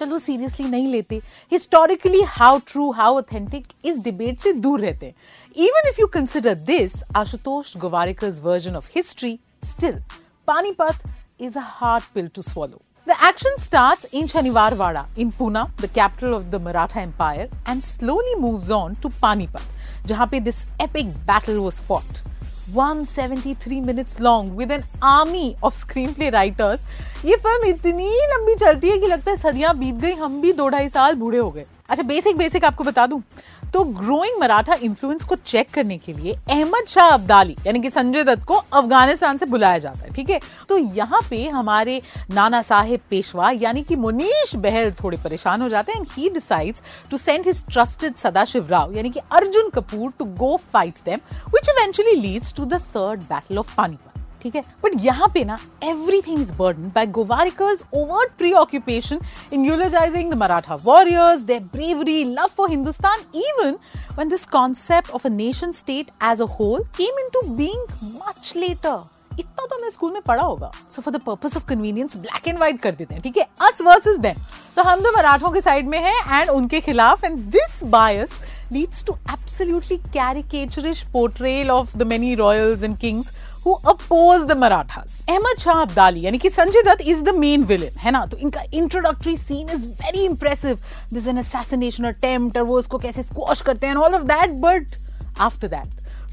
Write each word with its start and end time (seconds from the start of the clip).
चलो 0.00 0.18
सीरियसली 0.18 0.68
नहीं 0.68 0.86
लेते 0.92 1.20
historically 1.52 2.22
how 2.38 2.58
true 2.72 2.90
how 3.00 3.16
authentic 3.18 3.66
इस 3.84 4.02
डिबेट 4.04 4.40
से 4.40 4.52
दूर 4.66 4.80
रहते 4.80 5.06
हैं 5.06 5.62
even 5.66 5.88
if 5.88 6.00
you 6.00 6.06
consider 6.18 6.54
this 6.74 7.02
Ashutosh 7.16 7.76
Gowariker's 7.86 8.40
version 8.42 8.76
of 8.76 8.90
history 8.96 9.38
still 9.72 10.02
Panipat 10.48 11.08
is 11.40 11.56
a 11.56 11.60
hard 11.60 12.02
pill 12.14 12.28
to 12.28 12.42
swallow. 12.42 12.80
The 13.06 13.16
action 13.24 13.54
starts 13.58 14.04
in 14.12 14.26
Shaniwarwada 14.26 15.06
in 15.16 15.30
Pune, 15.32 15.74
the 15.76 15.88
capital 15.88 16.34
of 16.34 16.50
the 16.50 16.58
Maratha 16.58 17.00
Empire, 17.00 17.48
and 17.66 17.82
slowly 17.82 18.34
moves 18.38 18.70
on 18.70 18.94
to 18.96 19.08
Panipat, 19.22 19.78
जहाँ 20.06 20.28
पे 20.30 20.44
this 20.44 20.66
epic 20.80 21.06
battle 21.26 21.62
was 21.64 21.80
fought. 21.80 22.20
173 22.72 23.80
minutes 23.80 24.20
long 24.20 24.54
with 24.54 24.70
an 24.70 24.82
army 25.02 25.56
of 25.62 25.74
screenplay 25.74 26.32
writers. 26.32 26.86
ये 27.24 27.36
film 27.36 27.68
इतनी 27.68 28.10
लंबी 28.26 28.54
चलती 28.54 28.88
है 28.90 28.98
कि 28.98 29.06
लगता 29.06 29.30
है 29.30 29.36
सदियाँ 29.36 29.76
बीत 29.78 29.94
गई, 29.94 30.12
हम 30.12 30.40
भी 30.40 30.52
दो 30.52 30.68
ढाई 30.68 30.88
साल 30.88 31.14
बूढ़े 31.14 31.38
हो 31.38 31.50
गए। 31.50 31.64
अच्छा 31.90 32.02
बेसिक 32.02 32.36
बेसिक 32.36 32.64
आपको 32.64 32.84
बता 32.84 33.06
दूँ। 33.06 33.22
तो 33.72 33.82
ग्रोइंग 33.84 34.40
मराठा 34.40 34.74
इन्फ्लुएंस 34.82 35.24
को 35.24 35.36
चेक 35.36 35.70
करने 35.70 35.98
के 35.98 36.12
लिए 36.12 36.32
अहमद 36.32 36.86
शाह 36.88 37.08
अब्दाली, 37.08 37.56
यानी 37.66 37.80
कि 37.80 37.90
संजय 37.90 38.24
दत्त 38.24 38.44
को 38.44 38.54
अफ़गानिस्तान 38.54 39.38
से 39.38 39.46
बुलाया 39.46 39.78
जाता 39.78 40.00
है, 40.00 40.12
ठीक 40.14 40.30
है? 40.30 40.40
तो 40.68 40.78
यहाँ 40.78 41.20
पे 41.30 41.48
हमारे 41.48 42.00
नाना 42.30 42.62
साहेब 42.62 43.00
पेशवा, 43.10 43.50
यानी 43.52 43.82
कि 43.82 43.96
मुनीश 43.96 44.54
बहल 44.56 44.92
थोड़े 45.02 45.18
परेशान 45.24 45.62
हो 45.62 45.68
जाते 45.68 45.92
हैं 45.92 46.00
and 46.00 46.08
he 46.12 46.28
decides 46.30 46.82
to 47.10 47.16
send 47.16 47.46
his 47.46 47.64
trusted 47.72 48.16
Sadashiv 48.16 48.68
Rao, 48.70 48.96
यानी 48.96 49.10
कि 49.10 49.20
Arjun 49.32 49.70
Kapoor 49.74 50.12
to 50.18 50.24
go 50.36 50.56
fight 50.72 50.98
them 51.04 51.20
which 51.54 51.68
eventually 51.68 52.20
leads 52.20 52.54
to 52.54 52.64
the 52.64 52.80
third 52.96 53.20
battle 53.22 53.58
of 53.58 53.74
Panipat 53.76 54.09
ठीक 54.42 54.54
है? 54.56 54.62
बट 54.84 54.92
यहाँ 55.04 55.28
पे 55.34 55.44
ना 55.44 55.58
everything 56.26 56.40
is 56.40 56.52
burden 56.58 56.90
by 56.94 57.06
Gowariker's 57.18 57.84
over 57.94 58.26
preoccupation 58.62 59.20
in 59.52 59.64
eulogising 59.64 60.30
the 60.32 60.36
Maratha 60.38 60.74
warriors 60.84 61.40
their 61.42 61.62
bravery 61.72 62.22
love 62.24 62.50
for 62.56 62.70
Hindustan 62.70 63.24
even 63.36 63.78
when 64.18 64.30
this 64.30 64.44
concept 64.52 65.10
of 65.16 65.24
a 65.26 65.30
nation 65.32 65.72
state 65.76 66.08
as 66.28 66.40
a 66.44 66.46
whole 66.54 66.82
came 66.96 67.20
into 67.22 67.42
being 67.58 67.84
much 68.18 68.52
later. 68.56 68.98
इतना 69.38 69.66
तो 69.66 69.74
हमने 69.74 69.90
school 69.90 70.12
में 70.12 70.20
पढ़ा 70.22 70.42
होगा। 70.42 70.70
So 70.94 71.02
for 71.02 71.14
the 71.14 71.20
purpose 71.26 71.56
of 71.56 71.64
convenience 71.66 72.16
black 72.16 72.48
and 72.48 72.58
white 72.58 72.80
कर 72.82 72.94
देते 72.94 73.14
हैं, 73.14 73.22
ठीक 73.22 73.36
है? 73.36 73.46
अस 73.68 73.80
वर्सेस 73.82 74.18
देम 74.20 74.40
तो 74.76 74.82
हम 74.82 75.00
तो 75.00 75.12
मराठों 75.16 75.50
के 75.50 75.60
साइड 75.60 75.88
में 75.88 75.98
हैं 75.98 76.40
एंड 76.40 76.50
उनके 76.50 76.80
खिलाफ 76.80 77.24
and 77.24 77.38
this 77.58 77.82
bias 77.90 78.38
leads 78.74 78.98
to 79.06 79.14
absolutely 79.34 79.96
caricaturish 80.16 80.98
portrayal 81.14 81.70
of 81.76 81.94
the 82.00 82.06
many 82.10 82.28
royals 82.40 82.84
and 82.88 82.98
kings 83.04 83.30
who 83.64 83.76
oppose 83.84 84.46
the 84.46 84.54
Marathas. 84.54 85.24
Ahmad 85.28 85.60
Shah 85.60 85.86
Abdali, 85.86 86.24
यानी 86.24 86.38
कि 86.38 86.50
Sanjay 86.50 86.82
Dutt 86.82 87.02
is 87.06 87.22
the 87.22 87.32
main 87.32 87.64
villain, 87.64 87.96
है 87.98 88.10
ना? 88.10 88.24
तो 88.26 88.36
इनका 88.36 88.62
introductory 88.72 89.36
scene 89.36 89.68
is 89.68 89.86
very 90.02 90.24
impressive. 90.24 90.82
There's 91.10 91.26
an 91.26 91.38
assassination 91.38 92.10
attempt 92.12 92.56
और 92.56 92.62
वो 92.62 92.78
उसको 92.78 92.98
कैसे 92.98 93.22
squash 93.22 93.62
करते 93.62 93.86
हैं 93.86 93.94
and 93.94 94.02
all 94.04 94.14
of 94.20 94.28
that. 94.28 94.60
But 94.60 94.96
after 95.48 95.68
that, 95.68 95.88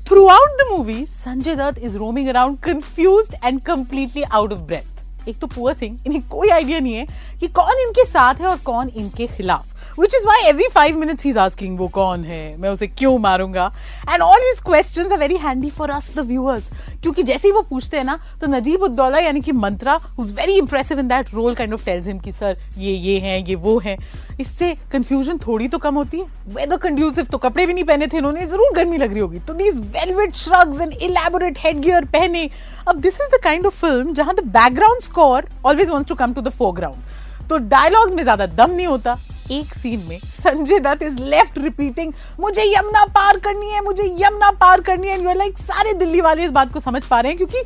throughout 0.06 0.54
the 0.62 0.68
movie, 0.70 1.02
Sanjay 1.06 1.58
Dutt 1.58 1.78
is 1.78 1.98
roaming 1.98 2.30
around 2.36 2.62
confused 2.62 3.36
and 3.44 3.66
completely 3.66 4.24
out 4.32 4.52
of 4.52 4.68
breath. 4.68 4.94
एक 5.28 5.38
तो 5.38 5.48
poor 5.48 5.76
thing 5.82 5.98
इन्हें 6.06 6.22
कोई 6.30 6.50
आइडिया 6.50 6.80
नहीं 6.80 6.94
है 6.94 7.06
कि 7.40 7.48
कौन 7.60 7.80
इनके 7.88 8.04
साथ 8.06 8.36
है 8.42 8.48
और 8.48 8.58
कौन 8.66 8.90
इनके 8.90 9.28
खिलाफ 9.28 9.74
which 10.00 10.16
is 10.16 10.26
why 10.28 10.48
every 10.48 10.68
five 10.74 10.98
minutes 10.98 11.26
he 11.26 11.32
asking 11.40 11.78
वो 11.80 11.88
कौन 11.94 12.24
है 12.24 12.56
मैं 12.58 12.70
उसे 12.70 12.88
क्यों 12.88 13.18
मारूँगा? 13.20 13.70
And 14.10 14.22
all 14.22 14.40
his 14.42 14.60
question 14.66 15.12
are 15.12 15.20
very 15.20 15.38
handy 15.38 15.70
for 15.70 15.92
us 15.92 16.12
the 16.16 16.26
viewers 16.28 16.70
क्योंकि 17.02 17.24
जैसे 17.24 17.48
ही 17.48 17.54
वो 17.54 17.62
पूछते 17.70 17.98
हैं 17.98 18.04
ना 18.04 18.20
तो 18.42 18.48
नजीब 18.48 18.84
उद्दौला 18.84 19.20
यानी 19.20 19.42
कि 19.42 19.52
Mantra 19.54 19.94
who's 20.18 20.32
very 20.34 20.58
impressive 20.58 21.00
in 21.00 21.08
that 21.08 21.34
role 21.34 21.56
kind 21.56 21.74
of 21.74 21.86
tells 21.86 22.08
him 22.08 22.20
कि, 22.20 22.32
सर, 22.32 22.58
ये 22.78 22.94
ये 22.94 23.18
हैं, 23.20 23.38
ये 23.40 23.56
वो 23.56 23.78
हैं. 23.80 23.98
इससे 24.40 24.74
कन्फ्यूज़न 24.92 25.38
थोड़ी 25.38 25.68
तो 25.68 25.78
कम 25.78 25.96
होती 25.96 26.20
है। 26.20 26.26
वेदर 26.56 26.78
कंड्यूसिव 26.78 27.26
तो 27.32 27.38
कपड़े 27.38 27.66
भी 27.66 27.74
नहीं 27.74 27.84
पहने 27.84 28.08
थे 28.08 28.18
इन्होंने, 28.18 28.46
ज़रूर 28.46 28.76
गर्मी 28.76 28.98
लग 28.98 29.12
रही 29.12 29.22
होगी। 29.22 29.40
तो 29.40 29.54
these 29.54 29.80
velvet 29.94 30.36
shrugs 30.36 30.82
and 30.82 30.94
elaborate 30.94 31.60
headgear 31.82 32.06
पहने। 32.14 32.50
अब 32.88 33.00
this 33.00 33.22
is 33.22 33.36
the 33.36 33.40
kind 33.44 33.66
of 33.66 33.76
film 33.76 34.14
जहाँ 34.14 34.36
the 34.36 34.46
background 34.50 35.02
score 35.04 35.48
always 35.66 35.90
wants 35.90 36.10
to 36.10 36.16
come 36.16 36.34
to 36.34 36.42
the 36.42 36.50
foreground 36.60 37.48
तो 37.50 37.58
डायलॉग्स 37.68 38.16
में 38.16 38.24
ज़्यादा 38.24 38.46
दम 38.46 38.72
नहीं 38.72 38.88
होता। 38.88 39.20
एक 39.52 39.74
सीन 39.74 40.06
में 40.08 40.20
Sanjay 40.20 40.80
Dutt 40.80 41.02
is 41.04 41.20
left 41.20 41.58
repeating 41.58 42.14
मुझे 42.40 42.64
यमुना 42.68 43.06
पार 43.06 43.38
करनी 43.38 43.70
है, 43.70 43.82
मुझे 43.84 44.04
यमुना 44.20 44.52
पार 44.62 44.82
करनी 44.82 45.08
है. 45.08 45.34
लाइक 45.36 45.58
सारे 45.58 45.94
दिल्ली 45.94 46.22
वाले 46.22 46.44
इस 46.46 46.52
बात 46.52 46.74
को 46.74 46.80
समझ 46.80 47.04
पा 47.06 47.20
रहे 47.20 47.32
हैं 47.32 47.38
क्योंकि 47.38 47.64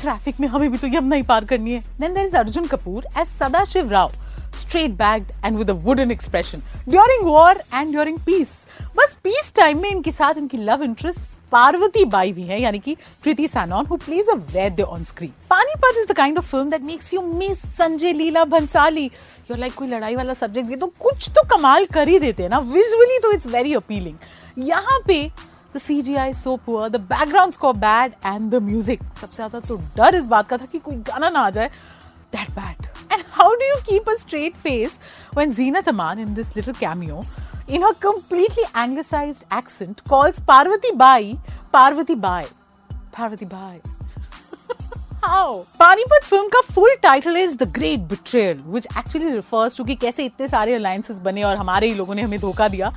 ट्रैफ़िक 0.00 0.40
में 0.40 0.48
हमें 0.48 0.70
भी 0.72 0.78
तो 0.78 0.86
यमुना 0.86 1.16
ही 1.16 1.22
पार 1.28 1.44
करनी 1.44 1.72
है। 1.72 1.82
Then 2.00 2.14
there 2.14 2.26
is 2.26 2.36
Arjun 2.36 2.66
Kapoor 2.66 3.06
as 3.18 3.26
Sadashiv 3.28 3.90
Rao 3.90 4.12
straight 4.60 4.94
bagged 4.98 5.28
and 5.46 5.58
with 5.58 5.68
a 5.70 5.74
wooden 5.82 6.12
expression, 6.12 6.62
during 6.92 7.20
war 7.24 7.52
and 7.72 7.94
during 7.96 8.16
peace. 8.22 8.54
बस 8.96 9.16
पीस 9.24 9.52
टाइम 9.56 9.80
में 9.82 9.88
इनके 9.90 10.12
साथ 10.12 10.38
इनकी 10.38 10.58
लव 10.58 10.82
इंटरेस्ट 10.82 11.20
पार्वती 11.52 12.04
बाई 12.06 12.32
भी 12.32 12.42
है, 12.42 12.60
यानी 12.60 12.78
कि 12.78 12.94
Kriti 13.24 13.48
Sanon 13.48 13.86
who 13.86 13.96
plays 13.96 14.28
a 14.28 14.34
Vaidya 14.52 14.82
on 14.82 15.04
screen 15.04 15.32
Panipat 15.50 15.98
is 15.98 16.08
the 16.08 16.16
kind 16.16 16.38
of 16.38 16.46
film 16.46 16.70
that 16.70 16.82
makes 16.84 17.12
you 17.14 17.22
miss 17.22 17.62
Sanjay 17.76 18.12
Leela 18.12 18.44
Bhansali 18.46 19.04
you 19.04 19.56
like 19.56 19.74
कोई 19.74 19.88
लड़ाई 19.88 20.16
वाला 20.16 20.34
सब्जेक्ट 20.34 20.68
दिए 20.68 20.76
तो 20.76 20.86
कुछ 21.00 21.28
तो 21.30 21.46
कमाल 21.56 21.86
कर 21.94 22.08
ही 22.08 22.18
देते 22.18 22.42
हैं 22.42 22.50
ना। 22.50 22.58
विजुअली 22.58 23.18
तो 23.18 23.32
इट्स 23.32 23.46
वेरी 23.54 23.74
अपीलिंग 23.74 24.16
यहाँ 24.68 24.98
पे 25.06 25.22
the 25.76 25.78
C 25.78 26.00
G 26.02 26.14
I 26.16 26.32
so 26.34 26.56
poor 26.66 26.88
the 26.90 27.00
background 27.08 27.52
score 27.52 27.74
bad 27.78 28.12
and 28.26 28.50
the 28.50 28.62
music 28.62 29.02
सबसे 29.20 29.36
ज़्यादा 29.36 29.60
तो 29.60 29.76
डर 29.96 30.14
इस 30.14 30.26
बात 30.26 30.48
का 30.48 30.56
था 30.58 30.66
कि 30.72 30.78
कोई 30.78 30.96
गाना 31.08 31.28
ना 31.28 31.40
आ 31.40 31.50
जाए। 31.50 31.68
That 32.34 32.50
bad 32.50 32.86
and 33.12 33.24
how 33.32 33.54
do 33.54 33.66
you 33.66 33.76
keep 33.88 34.08
a 34.10 34.14
straight 34.20 34.54
face 34.62 34.98
when 35.34 35.52
Zeenat 35.56 35.88
Aman 35.90 36.20
in 36.22 36.30
this 36.36 36.48
little 36.54 36.74
cameo 36.76 37.18
in 37.70 37.82
her 37.82 37.94
completely 37.94 38.64
anglicized 38.74 39.44
accent 39.50 40.02
calls 40.08 40.40
Parvati 40.40 40.92
Bai 40.96 41.36
Parvati 41.72 42.14
Bai. 42.16 42.46
Parvati 43.12 43.44
Bai. 43.46 43.80
How? 45.22 45.64
Panipat 45.78 46.24
film 46.24 46.48
का 46.48 46.60
full 46.74 46.94
title 47.02 47.36
is 47.36 47.56
the 47.58 47.68
great 47.74 48.00
betrayal 48.10 48.62
which 48.66 48.86
actually 48.98 49.30
refers 49.30 49.76
to 49.76 49.84
कि 49.84 49.94
कैसे 50.04 50.24
इतने 50.24 50.48
सारे 50.48 50.74
alliances 50.74 51.18
बने 51.26 51.42
और 51.44 51.56
हमारे 51.56 51.86
ही 51.86 51.94
लोगों 51.94 52.14
ने 52.14 52.22
हमें 52.22 52.38
धोखा 52.40 52.68
दिया 52.68 52.92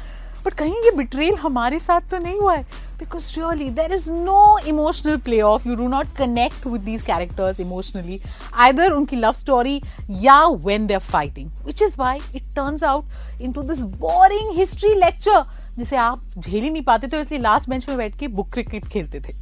बट 0.46 0.54
कहीं 0.54 0.74
ये 0.76 0.92
बिट्रेल 0.96 1.36
हमारे 1.36 1.80
साथ 1.80 2.10
तो 2.12 2.18
नहीं 2.20 2.40
हुआ 2.40 2.56
है। 2.56 2.64
Because 3.00 3.28
really 3.38 3.70
there 3.72 3.94
is 3.94 4.10
no 4.12 4.58
emotional 4.68 5.18
play 5.18 5.40
of 5.42 5.68
you 5.68 5.76
do 5.76 5.88
not 5.88 6.08
connect 6.18 6.68
with 6.68 6.82
these 6.82 7.02
characters 7.02 7.60
emotionally 7.60 8.20
either 8.56 8.92
उनकी 8.92 9.16
लव 9.16 9.32
स्टोरी 9.34 9.82
या 10.22 10.44
when 10.66 10.88
they 10.88 10.94
are 10.94 11.00
fighting 11.02 11.50
which 11.66 11.82
is 11.82 11.96
why 12.00 12.20
it 12.36 12.44
turns 12.56 12.84
out 12.84 13.42
into 13.52 13.62
this 13.62 13.80
boring 14.04 14.56
history 14.58 14.94
lecture 14.96 15.44
जिसे 15.78 15.98
आप 15.98 16.40
झेल 16.40 16.62
ही 16.64 16.70
नहीं 16.70 16.84
पाते 16.84 17.08
थे 17.08 17.22
इसलिए 17.22 17.40
last 17.40 17.70
bench 17.70 17.90
में 17.90 17.98
बैठ 17.98 18.20
के 18.20 18.28
बुक 18.30 18.52
क्रिकेट 18.54 18.86
खेलते 18.86 19.20
थे। 19.20 19.34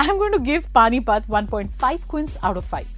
I 0.00 0.08
am 0.08 0.18
going 0.18 0.32
to 0.32 0.38
give 0.44 0.64
Panipat 0.74 1.30
one 1.30 1.46
point 1.46 1.70
five 1.72 2.08
quins 2.10 2.36
out 2.44 2.56
of 2.56 2.70
five 2.70 2.95